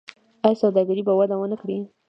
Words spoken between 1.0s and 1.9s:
به وده ونه کړي؟